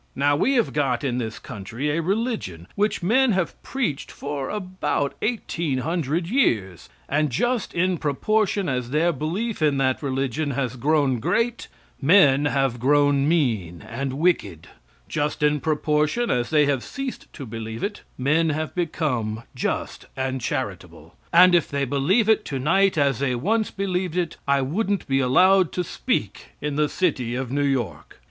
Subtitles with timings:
[0.15, 5.13] Now, we have got in this country a religion which men have preached for about
[5.21, 11.19] eighteen hundred years, and just in proportion as their belief in that religion has grown
[11.19, 11.67] great,
[12.01, 14.69] men have grown mean and wicked;
[15.07, 20.41] just in proportion as they have ceased to believe it, men have become just and
[20.41, 21.15] charitable.
[21.31, 25.19] And if they believe it to night as they once believed it, I wouldn't be
[25.19, 28.17] allowed to speak in the city of New York.